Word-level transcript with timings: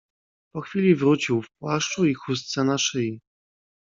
"Po 0.53 0.61
chwili 0.61 0.95
wrócił 0.95 1.41
w 1.41 1.49
płaszczu 1.61 2.05
i 2.05 2.13
chustce 2.13 2.63
na 2.63 2.77
szyi." 2.77 3.19